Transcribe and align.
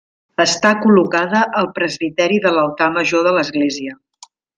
Està 0.43 0.69
col·locada 0.85 1.41
al 1.61 1.69
presbiteri 1.75 2.39
de 2.47 2.53
l'altar 2.57 2.87
major 2.97 3.29
de 3.29 3.35
l'església. 3.37 3.95